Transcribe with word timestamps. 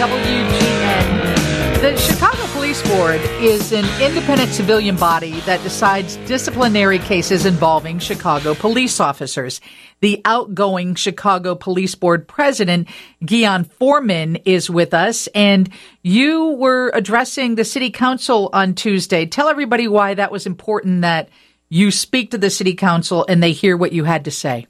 WGN. 0.00 1.80
The 1.82 1.94
Chicago 1.98 2.46
Police 2.54 2.80
Board 2.88 3.20
is 3.42 3.70
an 3.70 3.84
independent 4.00 4.50
civilian 4.50 4.96
body 4.96 5.40
that 5.40 5.62
decides 5.62 6.16
disciplinary 6.26 6.98
cases 6.98 7.44
involving 7.44 7.98
Chicago 7.98 8.54
police 8.54 8.98
officers. 8.98 9.60
The 10.00 10.22
outgoing 10.24 10.94
Chicago 10.94 11.54
Police 11.54 11.96
Board 11.96 12.26
president, 12.26 12.88
Ghian 13.22 13.70
Foreman, 13.70 14.36
is 14.46 14.70
with 14.70 14.94
us, 14.94 15.26
and 15.34 15.68
you 16.02 16.52
were 16.52 16.90
addressing 16.94 17.56
the 17.56 17.64
city 17.66 17.90
council 17.90 18.48
on 18.54 18.74
Tuesday. 18.74 19.26
Tell 19.26 19.48
everybody 19.50 19.86
why 19.86 20.14
that 20.14 20.32
was 20.32 20.46
important 20.46 21.02
that 21.02 21.28
you 21.68 21.90
speak 21.90 22.30
to 22.30 22.38
the 22.38 22.48
city 22.48 22.72
council 22.72 23.26
and 23.28 23.42
they 23.42 23.52
hear 23.52 23.76
what 23.76 23.92
you 23.92 24.04
had 24.04 24.24
to 24.24 24.30
say. 24.30 24.66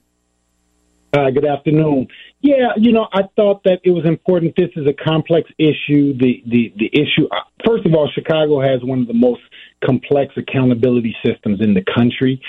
Uh, 1.12 1.29
good 1.30 1.45
afternoon. 1.45 2.06
Yeah, 2.40 2.68
you 2.77 2.92
know, 2.92 3.08
I 3.12 3.22
thought 3.34 3.64
that 3.64 3.80
it 3.82 3.90
was 3.90 4.04
important. 4.06 4.54
This 4.56 4.70
is 4.77 4.86
a 4.86 4.92
complex 4.92 5.50
issue. 5.59 6.16
The 6.16 6.41
the 6.46 6.73
the 6.78 6.87
issue. 6.92 7.27
Uh, 7.32 7.41
first 7.66 7.84
of 7.84 7.95
all, 7.95 8.09
Chicago 8.14 8.60
has 8.60 8.80
one 8.84 9.01
of 9.01 9.09
the 9.09 9.15
most 9.15 9.41
complex 9.84 10.32
accountability 10.37 11.16
systems 11.27 11.60
in 11.60 11.74
the 11.74 11.82
country, 11.96 12.41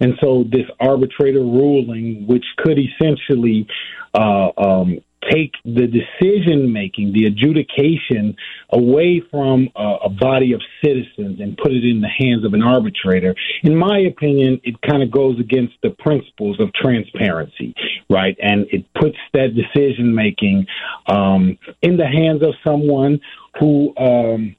and 0.00 0.14
so 0.18 0.44
this 0.50 0.64
arbitrator 0.80 1.40
ruling, 1.40 2.26
which 2.26 2.44
could 2.56 2.78
essentially 2.78 3.66
uh, 4.14 4.48
um, 4.56 4.98
take 5.30 5.52
the 5.64 5.86
decision 5.86 6.72
making, 6.72 7.12
the 7.12 7.26
adjudication 7.26 8.36
away 8.70 9.22
from 9.30 9.68
a, 9.76 9.96
a, 10.04 10.08
body 10.08 10.52
of 10.52 10.62
citizens 10.84 11.40
and 11.40 11.56
put 11.56 11.72
it 11.72 11.84
in 11.84 12.00
the 12.00 12.08
hands 12.08 12.44
of 12.44 12.54
an 12.54 12.62
arbitrator. 12.62 13.34
In 13.62 13.76
my 13.76 13.98
opinion, 13.98 14.60
it 14.64 14.80
kind 14.82 15.02
of 15.02 15.10
goes 15.10 15.38
against 15.38 15.74
the 15.82 15.90
principles 15.90 16.58
of 16.60 16.72
transparency, 16.72 17.74
right? 18.08 18.36
And 18.40 18.66
it 18.70 18.86
puts 18.94 19.16
that 19.32 19.54
decision 19.54 20.14
making 20.14 20.66
um, 21.06 21.58
in 21.82 21.96
the 21.96 22.06
hands 22.06 22.42
of 22.42 22.54
someone 22.64 23.20
who. 23.58 23.96
Um, 23.96 24.56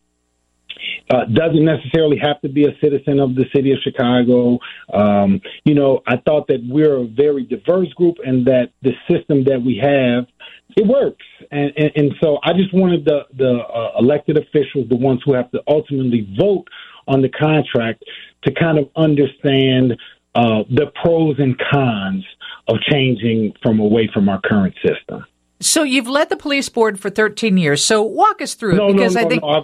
uh, 1.10 1.26
doesn't 1.26 1.64
necessarily 1.66 2.18
have 2.18 2.40
to 2.42 2.50
be 2.50 2.66
a 2.66 2.78
citizen 2.82 3.20
of 3.20 3.36
the 3.36 3.46
city 3.56 3.72
of 3.72 3.80
Chicago. 3.84 4.60
Um, 4.94 5.42
you 5.64 5.74
know, 5.74 6.02
I 6.06 6.18
thought 6.18 6.48
that 6.48 6.66
we're 6.68 6.98
a 6.98 7.08
very 7.08 7.44
diverse 7.44 7.92
group 7.94 8.18
and 8.24 8.46
that 8.46 8.72
the 8.82 8.92
system 9.10 9.46
that 9.46 9.62
we 9.62 9.80
have 9.82 10.28
it 10.76 10.86
works. 10.86 11.26
And, 11.52 11.72
and, 11.78 11.92
and 11.96 12.12
so 12.22 12.38
I 12.44 12.54
just 12.54 12.74
wanted 12.74 13.06
the, 13.06 13.22
the 13.36 13.60
uh, 13.60 14.00
elected 14.00 14.38
officials, 14.38 14.90
the 14.90 14.96
ones 14.96 15.22
who 15.26 15.34
have 15.34 15.50
to 15.52 15.62
ultimately 15.68 16.28
vote 16.40 16.68
on 17.08 17.22
the 17.22 17.30
contract, 17.30 18.04
to 18.44 18.54
kind 18.54 18.78
of 18.78 18.90
understand 18.96 19.94
uh, 20.36 20.64
the 20.70 20.92
pros 21.02 21.36
and 21.40 21.60
cons 21.72 22.26
of 22.68 22.78
changing 22.92 23.54
from 23.64 23.80
away 23.80 24.10
from 24.14 24.30
our 24.30 24.42
current 24.42 24.76
system. 24.86 25.26
So 25.60 25.84
you've 25.84 26.08
led 26.08 26.30
the 26.30 26.38
police 26.38 26.70
board 26.70 27.00
for 27.00 27.10
13 27.10 27.58
years. 27.58 27.84
So 27.84 28.04
walk 28.04 28.42
us 28.42 28.54
through 28.54 28.76
no, 28.76 28.90
it 28.90 28.94
because 28.94 29.16
no, 29.16 29.22
no, 29.22 29.26
I 29.26 29.30
think 29.30 29.42
no, 29.42 29.50
I've, 29.50 29.64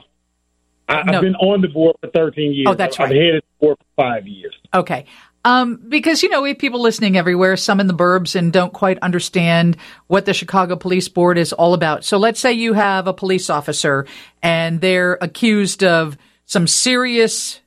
I, 0.89 1.11
have 1.11 1.21
been 1.21 1.35
on 1.35 1.61
the 1.61 1.67
board 1.67 1.95
for 2.01 2.09
13 2.09 2.53
years. 2.53 2.67
Oh, 2.67 2.73
that's 2.73 2.97
right. 2.97 3.09
I've 3.09 3.15
headed 3.15 3.43
the 3.43 3.65
board 3.65 3.77
for 3.77 4.03
five 4.03 4.27
years. 4.27 4.55
Okay. 4.73 5.05
Um, 5.45 5.81
because, 5.89 6.23
you 6.23 6.29
know, 6.29 6.41
we 6.41 6.49
have 6.49 6.57
people 6.57 6.81
listening 6.81 7.17
everywhere, 7.17 7.57
some 7.57 7.81
in 7.81 7.87
the 7.87 7.93
burbs 7.93 8.35
and 8.35 8.53
don't 8.53 8.71
quite 8.71 8.97
understand 8.99 9.75
what 10.07 10.25
the 10.25 10.33
Chicago 10.33 10.77
Police 10.77 11.09
Board 11.09 11.37
is 11.37 11.51
all 11.51 11.73
about. 11.73 12.05
So 12.05 12.17
let's 12.17 12.39
say 12.39 12.53
you 12.53 12.73
have 12.73 13.07
a 13.07 13.13
police 13.13 13.49
officer 13.49 14.05
and 14.41 14.79
they're 14.79 15.17
accused 15.19 15.83
of 15.83 16.17
some 16.45 16.65
serious 16.65 17.59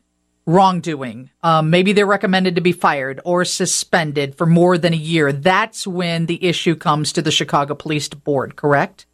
wrongdoing. 0.46 1.30
Um, 1.42 1.70
maybe 1.70 1.92
they're 1.92 2.06
recommended 2.06 2.54
to 2.54 2.60
be 2.60 2.72
fired 2.72 3.20
or 3.24 3.44
suspended 3.44 4.36
for 4.36 4.46
more 4.46 4.78
than 4.78 4.94
a 4.94 4.96
year. 4.96 5.32
That's 5.32 5.86
when 5.86 6.26
the 6.26 6.42
issue 6.42 6.76
comes 6.76 7.12
to 7.12 7.22
the 7.22 7.30
Chicago 7.30 7.74
Police 7.74 8.08
Board, 8.08 8.56
correct? 8.56 9.06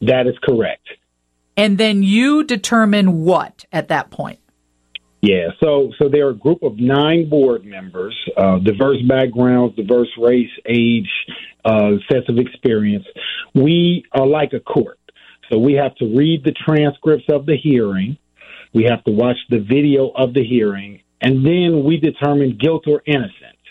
That 0.00 0.26
is 0.26 0.34
correct. 0.42 0.88
And 1.56 1.76
then 1.76 2.02
you 2.02 2.44
determine 2.44 3.24
what 3.24 3.66
at 3.72 3.88
that 3.88 4.10
point? 4.10 4.38
Yeah, 5.22 5.50
so 5.62 5.92
so 6.00 6.08
there 6.08 6.26
are 6.26 6.30
a 6.30 6.34
group 6.34 6.64
of 6.64 6.78
nine 6.78 7.28
board 7.28 7.64
members, 7.64 8.14
uh, 8.36 8.58
diverse 8.58 9.00
backgrounds, 9.08 9.76
diverse 9.76 10.10
race, 10.18 10.50
age, 10.66 11.08
uh, 11.64 11.92
sets 12.10 12.28
of 12.28 12.38
experience. 12.38 13.04
We 13.54 14.04
are 14.12 14.26
like 14.26 14.52
a 14.52 14.58
court, 14.58 14.98
so 15.48 15.58
we 15.58 15.74
have 15.74 15.94
to 15.96 16.06
read 16.06 16.42
the 16.44 16.50
transcripts 16.50 17.26
of 17.28 17.46
the 17.46 17.56
hearing, 17.56 18.18
we 18.74 18.84
have 18.90 19.04
to 19.04 19.12
watch 19.12 19.36
the 19.48 19.60
video 19.60 20.08
of 20.08 20.34
the 20.34 20.42
hearing, 20.42 21.02
and 21.20 21.46
then 21.46 21.84
we 21.84 21.98
determine 21.98 22.58
guilt 22.60 22.88
or 22.88 23.00
innocence, 23.06 23.62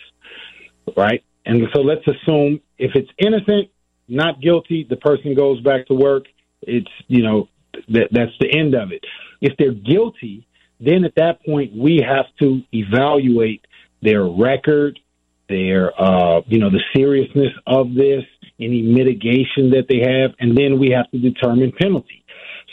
right? 0.95 1.21
And 1.45 1.63
so 1.73 1.81
let's 1.81 2.07
assume 2.07 2.61
if 2.77 2.91
it's 2.95 3.09
innocent, 3.17 3.69
not 4.07 4.39
guilty, 4.39 4.85
the 4.89 4.95
person 4.95 5.35
goes 5.35 5.59
back 5.61 5.87
to 5.87 5.95
work. 5.95 6.25
It's 6.61 6.91
you 7.07 7.23
know 7.23 7.49
that 7.89 8.07
that's 8.11 8.31
the 8.39 8.57
end 8.57 8.73
of 8.73 8.93
it. 8.93 9.03
If 9.41 9.57
they're 9.57 9.73
guilty 9.73 10.47
then 10.81 11.05
at 11.05 11.15
that 11.15 11.45
point 11.45 11.75
we 11.75 12.03
have 12.05 12.25
to 12.39 12.61
evaluate 12.73 13.65
their 14.01 14.25
record, 14.25 14.99
their 15.47 15.91
uh, 16.01 16.41
you 16.47 16.59
know 16.59 16.69
the 16.69 16.81
seriousness 16.95 17.53
of 17.67 17.93
this, 17.93 18.23
any 18.59 18.81
mitigation 18.81 19.71
that 19.71 19.85
they 19.87 19.99
have, 19.99 20.31
and 20.39 20.57
then 20.57 20.79
we 20.79 20.89
have 20.91 21.09
to 21.11 21.19
determine 21.19 21.71
penalty. 21.71 22.23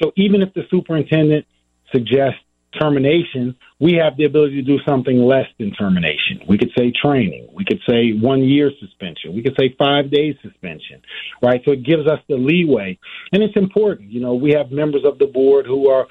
So 0.03 0.13
even 0.17 0.43
if 0.43 0.55
the 0.55 0.63
superintendent 0.71 1.47
suggests 1.93 2.41
termination, 2.79 3.57
we 3.81 3.95
have 3.95 4.17
the 4.17 4.25
ability 4.25 4.57
to 4.57 4.63
do 4.63 4.79
something 4.87 5.19
less 5.19 5.47
than 5.59 5.73
termination. 5.73 6.41
We 6.49 6.59
could 6.59 6.71
say 6.77 6.93
training. 6.93 7.49
We 7.53 7.65
could 7.65 7.81
say 7.89 8.13
one 8.13 8.43
year 8.43 8.71
suspension. 8.81 9.35
We 9.35 9.43
could 9.43 9.57
say 9.59 9.75
five 9.79 10.11
days 10.11 10.35
suspension, 10.43 11.01
right? 11.43 11.61
So 11.65 11.73
it 11.73 11.85
gives 11.85 12.07
us 12.07 12.19
the 12.29 12.37
leeway. 12.37 12.99
And 13.33 13.43
it's 13.43 13.57
important. 13.57 14.11
You 14.11 14.21
know, 14.21 14.35
we 14.35 14.53
have 14.53 14.71
members 14.71 15.05
of 15.05 15.19
the 15.19 15.27
board 15.27 15.67
who 15.67 15.89
are 15.91 16.07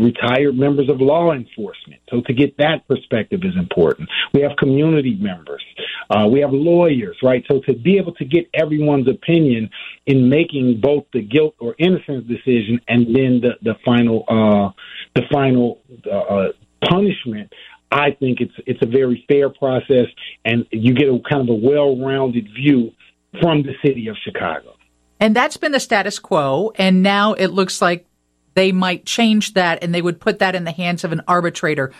retired 0.00 0.56
members 0.56 0.88
of 0.88 1.00
law 1.00 1.32
enforcement. 1.32 2.00
So 2.10 2.22
to 2.22 2.32
get 2.32 2.56
that 2.58 2.86
perspective 2.88 3.40
is 3.44 3.56
important. 3.56 4.08
We 4.32 4.40
have 4.42 4.56
community 4.58 5.16
members. 5.20 5.62
Uh, 6.10 6.28
we 6.30 6.40
have 6.40 6.52
lawyers, 6.52 7.16
right? 7.22 7.44
So 7.50 7.60
to 7.60 7.74
be 7.74 7.96
able 7.98 8.14
to 8.14 8.24
get 8.24 8.48
everyone's 8.54 9.08
opinion 9.08 9.70
in 10.06 10.28
making 10.28 10.80
both 10.80 11.04
the 11.12 11.22
guilt 11.22 11.54
or 11.58 11.74
innocence 11.78 12.26
decision 12.26 12.80
and 12.88 13.06
then 13.06 13.40
the, 13.40 13.52
the 13.62 13.74
final, 13.84 14.24
uh, 14.28 14.70
the 15.14 15.22
final, 15.32 15.80
uh, 16.10 16.48
punishment, 16.88 17.52
I 17.90 18.10
think 18.10 18.40
it's 18.40 18.54
it's 18.66 18.80
a 18.82 18.86
very 18.86 19.24
fair 19.28 19.48
process, 19.48 20.06
and 20.44 20.66
you 20.70 20.94
get 20.94 21.08
a 21.08 21.18
kind 21.28 21.42
of 21.42 21.48
a 21.48 21.54
well-rounded 21.54 22.48
view 22.54 22.92
from 23.40 23.62
the 23.62 23.74
city 23.84 24.08
of 24.08 24.16
Chicago. 24.22 24.76
And 25.20 25.34
that's 25.34 25.56
been 25.56 25.72
the 25.72 25.80
status 25.80 26.18
quo, 26.18 26.72
and 26.76 27.02
now 27.02 27.34
it 27.34 27.48
looks 27.48 27.80
like 27.80 28.06
they 28.54 28.72
might 28.72 29.06
change 29.06 29.54
that, 29.54 29.82
and 29.82 29.94
they 29.94 30.02
would 30.02 30.20
put 30.20 30.40
that 30.40 30.54
in 30.54 30.64
the 30.64 30.72
hands 30.72 31.04
of 31.04 31.12
an 31.12 31.22
arbitrator. 31.28 31.92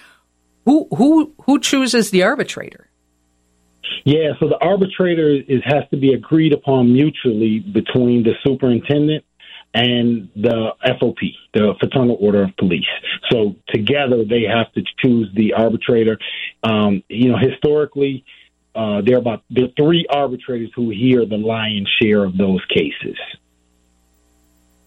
Who 0.64 0.88
who 0.90 1.32
who 1.42 1.60
chooses 1.60 2.10
the 2.10 2.24
arbitrator? 2.24 2.88
Yeah, 4.04 4.32
so 4.38 4.48
the 4.48 4.58
arbitrator 4.58 5.30
is 5.30 5.62
has 5.64 5.84
to 5.90 5.96
be 5.96 6.12
agreed 6.12 6.52
upon 6.52 6.92
mutually 6.92 7.60
between 7.60 8.22
the 8.22 8.34
superintendent 8.46 9.24
and 9.72 10.28
the 10.36 10.72
FOP, 11.00 11.34
the 11.52 11.74
Fraternal 11.80 12.16
Order 12.20 12.44
of 12.44 12.56
Police. 12.56 12.84
So 13.30 13.56
together 13.68 14.24
they 14.24 14.42
have 14.42 14.72
to 14.74 14.82
choose 14.98 15.28
the 15.34 15.54
arbitrator. 15.54 16.18
Um, 16.62 17.02
you 17.08 17.32
know, 17.32 17.38
historically, 17.38 18.24
uh, 18.74 19.00
there 19.02 19.16
are 19.16 19.20
about 19.20 19.42
there 19.50 19.64
are 19.64 19.74
three 19.76 20.06
arbitrators 20.08 20.70
who 20.76 20.90
hear 20.90 21.24
the 21.26 21.36
lion's 21.36 21.90
share 22.00 22.24
of 22.24 22.36
those 22.36 22.64
cases. 22.66 23.16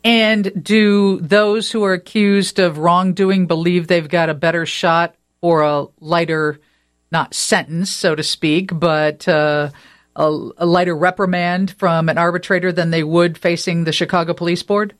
And 0.03 0.63
do 0.63 1.19
those 1.19 1.71
who 1.71 1.83
are 1.83 1.93
accused 1.93 2.59
of 2.59 2.77
wrongdoing 2.77 3.47
believe 3.47 3.87
they've 3.87 4.07
got 4.07 4.29
a 4.29 4.33
better 4.33 4.65
shot 4.65 5.15
or 5.41 5.63
a 5.63 5.87
lighter, 5.99 6.59
not 7.11 7.33
sentence, 7.33 7.89
so 7.89 8.15
to 8.15 8.23
speak, 8.23 8.71
but 8.77 9.27
uh, 9.27 9.69
a, 10.15 10.49
a 10.57 10.65
lighter 10.65 10.95
reprimand 10.95 11.71
from 11.71 12.09
an 12.09 12.17
arbitrator 12.17 12.71
than 12.71 12.91
they 12.91 13.03
would 13.03 13.37
facing 13.37 13.83
the 13.83 13.91
Chicago 13.91 14.33
Police 14.33 14.63
Board? 14.63 14.95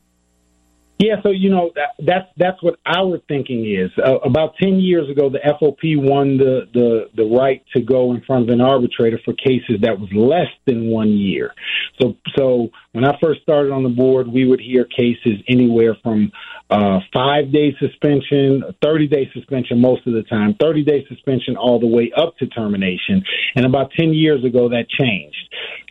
Yeah, 0.99 1.21
so 1.21 1.29
you 1.29 1.51
know 1.51 1.71
that, 1.75 1.93
that's 1.99 2.27
that's 2.37 2.63
what 2.63 2.79
our 2.85 3.19
thinking 3.27 3.65
is. 3.71 3.91
Uh, 4.03 4.17
about 4.19 4.55
ten 4.59 4.79
years 4.79 5.07
ago, 5.11 5.29
the 5.29 5.39
FOP 5.59 5.95
won 5.95 6.37
the, 6.37 6.67
the 6.73 7.09
the 7.15 7.23
right 7.23 7.63
to 7.75 7.81
go 7.81 8.13
in 8.13 8.21
front 8.21 8.43
of 8.43 8.49
an 8.49 8.61
arbitrator 8.61 9.19
for 9.23 9.33
cases 9.33 9.81
that 9.81 9.99
was 9.99 10.09
less 10.11 10.49
than 10.65 10.89
one 10.89 11.09
year. 11.09 11.53
So 12.01 12.15
so 12.35 12.69
when 12.93 13.05
I 13.05 13.15
first 13.21 13.43
started 13.43 13.71
on 13.71 13.83
the 13.83 13.89
board, 13.89 14.27
we 14.27 14.47
would 14.47 14.59
hear 14.59 14.85
cases 14.85 15.39
anywhere 15.47 15.95
from 16.01 16.31
uh, 16.71 16.99
five 17.13 17.51
day 17.51 17.75
suspension, 17.79 18.63
30 18.81 19.07
day 19.07 19.29
suspension 19.33 19.79
most 19.79 20.05
of 20.07 20.13
the 20.13 20.23
time, 20.23 20.55
30 20.59 20.83
day 20.83 21.05
suspension 21.07 21.55
all 21.55 21.79
the 21.79 21.87
way 21.87 22.11
up 22.17 22.35
to 22.37 22.47
termination. 22.47 23.23
And 23.55 23.65
about 23.65 23.91
10 23.91 24.13
years 24.13 24.43
ago, 24.43 24.69
that 24.69 24.89
changed. 24.89 25.37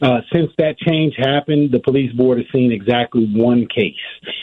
Uh, 0.03 0.21
since 0.33 0.51
that 0.59 0.77
change 0.79 1.15
happened, 1.17 1.73
the 1.73 1.81
police 1.81 2.13
board 2.13 2.39
has 2.39 2.47
seen 2.53 2.71
exactly 2.71 3.27
one 3.35 3.67
case 3.67 3.95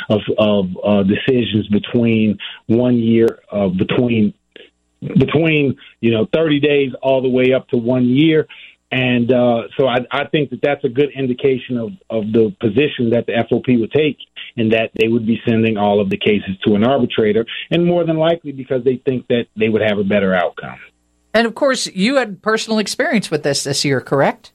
of, 0.09 0.21
of 0.37 0.65
uh, 0.83 1.03
decisions 1.03 1.67
between 1.67 2.37
one 2.67 2.97
year, 2.97 3.39
uh, 3.51 3.67
between 3.67 4.33
between 5.19 5.75
you 5.99 6.11
know 6.11 6.25
30 6.33 6.61
days 6.61 6.91
all 7.01 7.21
the 7.21 7.29
way 7.29 7.51
up 7.53 7.67
to 7.67 7.77
one 7.77 8.05
year 8.05 8.47
And 8.93 9.31
uh, 9.31 9.63
so 9.75 9.87
I, 9.87 10.05
I 10.11 10.27
think 10.27 10.51
that 10.51 10.61
that's 10.61 10.83
a 10.83 10.89
good 10.89 11.09
indication 11.15 11.77
of, 11.77 11.89
of 12.11 12.31
the 12.31 12.55
position 12.59 13.09
that 13.09 13.25
the 13.25 13.33
FOP 13.49 13.79
would 13.79 13.91
take, 13.91 14.17
and 14.55 14.71
that 14.71 14.91
they 14.95 15.07
would 15.07 15.25
be 15.25 15.41
sending 15.47 15.77
all 15.77 15.99
of 15.99 16.11
the 16.11 16.17
cases 16.17 16.55
to 16.67 16.75
an 16.75 16.83
arbitrator, 16.83 17.43
and 17.71 17.83
more 17.83 18.05
than 18.05 18.17
likely 18.17 18.51
because 18.51 18.83
they 18.83 18.97
think 18.97 19.25
that 19.29 19.47
they 19.57 19.67
would 19.67 19.81
have 19.81 19.97
a 19.97 20.03
better 20.03 20.35
outcome. 20.35 20.77
And 21.33 21.47
of 21.47 21.55
course, 21.55 21.87
you 21.87 22.17
had 22.17 22.43
personal 22.43 22.77
experience 22.77 23.31
with 23.31 23.41
this 23.41 23.63
this 23.63 23.83
year, 23.83 23.99
correct? 23.99 24.51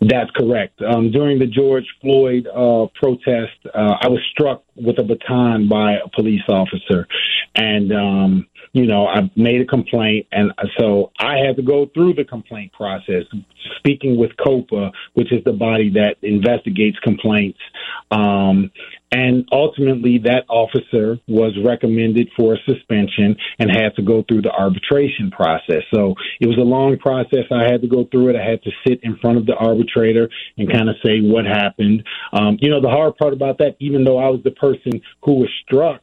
That's 0.00 0.30
correct. 0.32 0.82
Um, 0.82 1.10
during 1.10 1.38
the 1.38 1.46
George 1.46 1.86
Floyd 2.02 2.46
uh, 2.48 2.86
protest, 2.94 3.56
uh, 3.74 3.96
I 4.00 4.08
was 4.08 4.20
struck 4.30 4.62
with 4.74 4.98
a 4.98 5.02
baton 5.02 5.68
by 5.68 5.94
a 5.94 6.08
police 6.14 6.42
officer, 6.48 7.08
and 7.54 7.92
um, 7.92 8.46
you 8.72 8.86
know 8.86 9.06
I 9.06 9.30
made 9.36 9.62
a 9.62 9.64
complaint, 9.64 10.26
and 10.32 10.52
so 10.78 11.12
I 11.18 11.38
had 11.38 11.56
to 11.56 11.62
go 11.62 11.86
through 11.94 12.12
the 12.14 12.24
complaint 12.24 12.74
process, 12.74 13.24
speaking 13.78 14.18
with 14.18 14.36
COPA, 14.36 14.92
which 15.14 15.32
is 15.32 15.42
the 15.44 15.52
body 15.52 15.90
that 15.94 16.16
investigates 16.20 16.98
complaints, 16.98 17.58
um, 18.10 18.70
and 19.12 19.48
ultimately, 19.52 20.18
that 20.24 20.44
officer 20.48 21.18
was 21.28 21.56
recommended 21.64 22.28
for 22.36 22.54
a 22.54 22.58
suspension 22.66 23.36
and 23.58 23.70
had 23.70 23.94
to 23.96 24.02
go 24.02 24.24
through 24.26 24.42
the 24.42 24.50
arbitration 24.50 25.30
process. 25.30 25.82
So 25.94 26.14
it 26.40 26.46
was 26.46 26.58
a 26.58 26.62
long 26.62 26.98
process. 26.98 27.44
I 27.52 27.70
had 27.70 27.82
to 27.82 27.88
go 27.88 28.04
through 28.10 28.30
it. 28.30 28.36
I 28.36 28.44
had 28.44 28.62
to 28.64 28.70
sit 28.86 29.00
in 29.04 29.16
front 29.18 29.38
of 29.38 29.46
the 29.46 29.54
arbitrator 29.54 30.28
and 30.58 30.70
kind 30.70 30.88
of 30.88 30.96
say 31.04 31.20
what 31.20 31.44
happened. 31.44 32.02
Um, 32.32 32.58
you 32.60 32.68
know, 32.68 32.80
the 32.80 32.88
hard 32.88 33.16
part 33.16 33.32
about 33.32 33.58
that, 33.58 33.76
even 33.78 34.02
though 34.02 34.18
I 34.18 34.28
was 34.28 34.40
the 34.42 34.50
person 34.50 35.00
who 35.22 35.34
was 35.34 35.50
struck, 35.64 36.02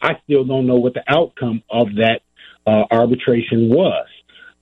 I 0.00 0.12
still 0.22 0.44
don't 0.44 0.66
know 0.66 0.76
what 0.76 0.94
the 0.94 1.04
outcome 1.08 1.62
of 1.70 1.88
that 1.96 2.20
uh, 2.66 2.84
arbitration 2.90 3.68
was. 3.68 4.06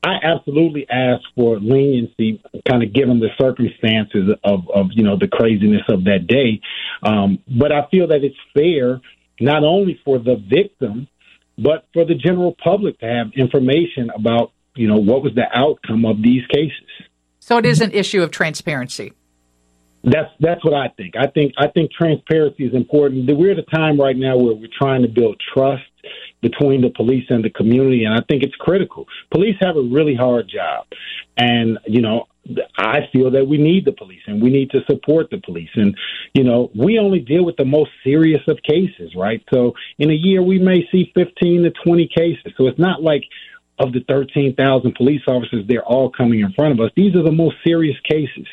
I 0.04 0.16
absolutely 0.22 0.86
ask 0.90 1.22
for 1.36 1.60
leniency, 1.60 2.42
kind 2.68 2.82
of 2.82 2.92
given 2.92 3.20
the 3.20 3.28
circumstances 3.40 4.30
of, 4.42 4.68
of 4.74 4.86
you 4.92 5.04
know 5.04 5.16
the 5.16 5.28
craziness 5.28 5.82
of 5.88 6.04
that 6.04 6.26
day. 6.26 6.60
Um, 7.02 7.38
but 7.46 7.70
I 7.70 7.86
feel 7.90 8.08
that 8.08 8.24
it's 8.24 8.36
fair 8.52 9.00
not 9.40 9.62
only 9.62 10.00
for 10.04 10.18
the 10.18 10.36
victim, 10.36 11.08
but 11.56 11.86
for 11.92 12.04
the 12.04 12.14
general 12.14 12.56
public 12.62 12.98
to 13.00 13.06
have 13.06 13.32
information 13.36 14.10
about 14.10 14.52
you 14.74 14.88
know 14.88 14.96
what 14.96 15.22
was 15.22 15.34
the 15.34 15.46
outcome 15.54 16.04
of 16.04 16.20
these 16.20 16.46
cases. 16.48 16.88
So 17.38 17.58
it 17.58 17.66
is 17.66 17.80
an 17.80 17.92
issue 17.92 18.22
of 18.22 18.32
transparency. 18.32 19.12
That's 20.02 20.30
that's 20.40 20.64
what 20.64 20.74
I 20.74 20.88
think. 20.96 21.14
I 21.16 21.28
think 21.28 21.52
I 21.58 21.68
think 21.68 21.92
transparency 21.92 22.64
is 22.64 22.74
important. 22.74 23.30
We're 23.30 23.52
at 23.52 23.58
a 23.58 23.62
time 23.62 24.00
right 24.00 24.16
now 24.16 24.36
where 24.36 24.54
we're 24.54 24.68
trying 24.76 25.02
to 25.02 25.08
build 25.08 25.40
trust 25.54 25.84
between 26.42 26.82
the 26.82 26.90
police 26.90 27.24
and 27.30 27.44
the 27.44 27.50
community, 27.50 28.04
and 28.04 28.14
I 28.14 28.20
think 28.28 28.42
it's 28.42 28.54
critical. 28.56 29.06
Police 29.30 29.56
have 29.60 29.76
a 29.76 29.82
really 29.82 30.14
hard 30.14 30.48
job, 30.48 30.86
and 31.36 31.78
you 31.86 32.02
know 32.02 32.26
I 32.76 33.08
feel 33.12 33.30
that 33.30 33.46
we 33.46 33.56
need 33.56 33.84
the 33.84 33.92
police 33.92 34.22
and 34.26 34.42
we 34.42 34.50
need 34.50 34.70
to 34.70 34.80
support 34.90 35.30
the 35.30 35.38
police. 35.38 35.70
And, 35.74 35.96
you 36.34 36.42
know, 36.42 36.70
we 36.74 36.98
only 36.98 37.20
deal 37.20 37.44
with 37.44 37.56
the 37.56 37.64
most 37.64 37.90
serious 38.02 38.40
of 38.48 38.58
cases, 38.62 39.14
right? 39.16 39.42
So 39.52 39.74
in 39.98 40.10
a 40.10 40.14
year, 40.14 40.42
we 40.42 40.58
may 40.58 40.86
see 40.90 41.12
15 41.14 41.62
to 41.62 41.70
20 41.84 42.08
cases. 42.08 42.52
So 42.56 42.66
it's 42.66 42.78
not 42.78 43.02
like 43.02 43.22
of 43.78 43.92
the 43.92 44.00
13,000 44.08 44.94
police 44.94 45.22
officers, 45.26 45.64
they're 45.66 45.84
all 45.84 46.10
coming 46.10 46.40
in 46.40 46.52
front 46.52 46.72
of 46.72 46.80
us. 46.84 46.90
These 46.96 47.14
are 47.14 47.22
the 47.22 47.32
most 47.32 47.56
serious 47.64 47.96
cases. 48.08 48.46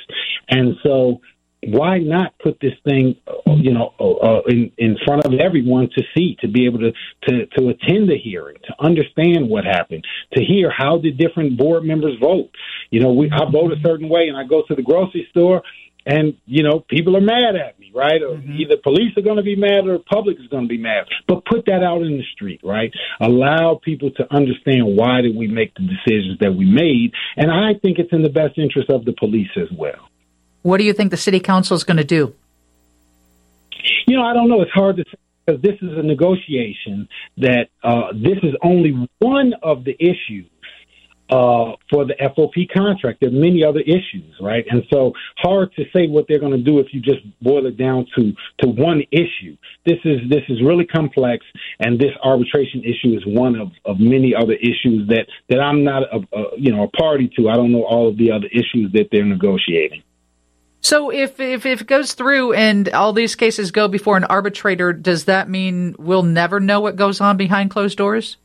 And 0.50 0.76
so 0.84 1.22
why 1.64 1.98
not 1.98 2.34
put 2.40 2.60
this 2.62 2.74
thing, 2.86 3.16
you 3.48 3.74
know, 3.74 3.94
uh, 4.00 4.12
uh, 4.12 4.42
in 4.48 4.72
in 4.78 4.98
front 5.06 5.26
of 5.26 5.34
everyone 5.34 5.90
to 5.96 6.04
see, 6.16 6.38
to 6.40 6.48
be 6.48 6.66
able 6.66 6.80
to 6.80 6.92
to 7.28 7.46
to 7.58 7.70
attend 7.70 8.10
the 8.10 8.18
hearing, 8.18 8.58
to 8.66 8.76
understand 8.80 9.50
what 9.50 9.66
happened, 9.66 10.06
to 10.34 10.44
hear 10.44 10.72
how 10.72 11.00
the 11.00 11.12
different 11.12 11.58
board 11.58 11.84
members 11.84 12.18
vote. 12.20 12.50
You 12.92 13.02
know, 13.02 13.12
we 13.12 13.30
I 13.30 13.50
vote 13.52 13.74
a 13.74 13.82
certain 13.84 14.08
way, 14.08 14.28
and 14.30 14.38
I 14.38 14.46
go 14.46 14.64
to 14.68 14.76
the 14.76 14.82
grocery 14.82 15.28
store, 15.32 15.62
and 16.06 16.36
you 16.46 16.64
know, 16.64 16.80
people 16.90 17.18
are 17.18 17.22
mad 17.22 17.56
at 17.56 17.78
me, 17.78 17.92
right? 17.94 18.22
Or 18.22 18.38
mm-hmm. 18.38 18.54
either 18.54 18.78
police 18.82 19.12
are 19.18 19.22
going 19.22 19.38
to 19.38 19.44
be 19.44 19.58
mad 19.58 19.86
or 19.86 19.98
the 19.98 20.04
public 20.04 20.40
is 20.40 20.48
going 20.48 20.64
to 20.64 20.70
be 20.70 20.78
mad. 20.78 21.06
But 21.28 21.44
put 21.44 21.66
that 21.66 21.84
out 21.84 22.04
in 22.04 22.18
the 22.18 22.24
street, 22.34 22.62
right? 22.64 22.92
Allow 23.20 23.82
people 23.84 24.12
to 24.12 24.34
understand 24.34 24.96
why 24.96 25.22
did 25.22 25.36
we 25.36 25.48
make 25.48 25.74
the 25.76 25.84
decisions 25.84 26.40
that 26.40 26.54
we 26.54 26.66
made, 26.66 27.12
and 27.36 27.52
I 27.52 27.74
think 27.82 28.00
it's 28.00 28.14
in 28.14 28.24
the 28.24 28.30
best 28.30 28.58
interest 28.58 28.90
of 28.90 29.04
the 29.04 29.14
police 29.20 29.52
as 29.58 29.68
well. 29.78 30.10
What 30.62 30.78
do 30.78 30.84
you 30.84 30.94
think 30.94 31.12
the 31.12 31.18
city 31.18 31.40
council 31.40 31.76
is 31.76 31.84
going 31.84 31.98
to 31.98 32.04
do? 32.04 32.36
You 34.08 34.18
know, 34.18 34.24
I 34.24 34.34
don't 34.34 34.50
know. 34.50 34.62
It's 34.62 34.72
hard 34.72 34.98
to 34.98 35.04
say 35.04 35.18
because 35.46 35.62
this 35.62 35.76
is 35.82 35.98
a 35.98 36.04
negotiation 36.04 37.08
that 37.38 37.70
uh, 37.84 38.12
this 38.14 38.38
is 38.44 38.54
only 38.62 39.08
one 39.20 39.54
of 39.64 39.84
the 39.84 39.96
issues 40.00 40.48
uh, 41.30 41.74
for 41.90 42.06
the 42.06 42.16
FOP 42.20 42.68
contract. 42.74 43.20
There 43.22 43.30
are 43.30 43.32
many 43.32 43.64
other 43.64 43.82
issues, 43.82 44.34
right? 44.42 44.66
And 44.70 44.84
so 44.92 45.14
hard 45.38 45.72
to 45.76 45.84
say 45.94 46.08
what 46.08 46.26
they're 46.28 46.40
going 46.40 46.58
to 46.58 46.64
do 46.64 46.80
if 46.80 46.88
you 46.92 47.02
just 47.02 47.22
boil 47.42 47.66
it 47.68 47.78
down 47.78 48.08
to 48.18 48.34
to 48.62 48.68
one 48.68 49.04
issue. 49.12 49.56
This 49.86 50.00
is 50.06 50.22
this 50.30 50.44
is 50.50 50.62
really 50.64 50.86
complex, 50.86 51.46
and 51.80 52.00
this 52.00 52.12
arbitration 52.24 52.84
issue 52.84 53.16
is 53.16 53.24
one 53.26 53.56
of, 53.56 53.72
of 53.86 54.00
many 54.00 54.34
other 54.36 54.54
issues 54.54 55.08
that 55.10 55.28
that 55.50 55.60
I'm 55.60 55.84
not 55.84 56.04
a, 56.04 56.18
a 56.36 56.44
you 56.58 56.72
know 56.72 56.84
a 56.84 56.90
party 56.90 57.30
to. 57.38 57.50
I 57.50 57.56
don't 57.56 57.72
know 57.72 57.84
all 57.84 58.08
of 58.08 58.18
the 58.18 58.32
other 58.32 58.48
issues 58.48 58.92
that 58.94 59.10
they're 59.12 59.26
negotiating. 59.26 60.04
So 60.82 61.10
if, 61.10 61.40
if 61.40 61.66
if 61.66 61.82
it 61.82 61.88
goes 61.88 62.14
through 62.14 62.54
and 62.54 62.88
all 62.90 63.14
these 63.14 63.36
cases 63.36 63.72
go 63.72 63.88
before 63.88 64.18
an 64.18 64.24
arbitrator, 64.24 64.94
does 64.94 65.26
that 65.26 65.50
mean 65.50 65.96
we'll 65.98 66.24
never 66.24 66.60
know 66.60 66.80
what 66.80 66.96
goes 66.96 67.20
on 67.20 67.38
behind 67.38 67.70
closed 67.70 67.98
doors? 67.98 68.38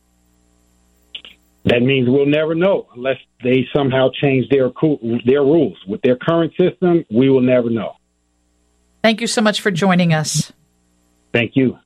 That 1.65 1.81
means 1.81 2.07
we'll 2.07 2.27
never 2.27 2.53
know 2.53 2.87
unless 2.95 3.17
they 3.43 3.67
somehow 3.75 4.09
change 4.21 4.49
their 4.49 4.69
their 5.25 5.41
rules. 5.41 5.77
With 5.87 6.01
their 6.01 6.15
current 6.15 6.53
system, 6.59 7.05
we 7.09 7.29
will 7.29 7.41
never 7.41 7.69
know. 7.69 7.95
Thank 9.01 9.21
you 9.21 9.27
so 9.27 9.41
much 9.41 9.61
for 9.61 9.71
joining 9.71 10.13
us. 10.13 10.51
Thank 11.33 11.55
you. 11.55 11.79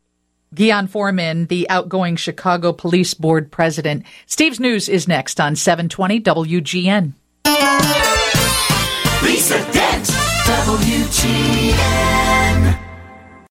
Ghian 0.56 0.90
Foreman, 0.90 1.46
the 1.46 1.70
outgoing 1.70 2.16
Chicago 2.16 2.74
Police 2.74 3.14
Board 3.14 3.52
president. 3.52 4.06
Steve's 4.26 4.60
News 4.60 4.90
is 4.90 5.08
next 5.08 5.40
on 5.40 5.56
720 5.56 6.22
WGN. 6.22 7.14
Lisa 9.24 9.79
WGN. 10.50 12.29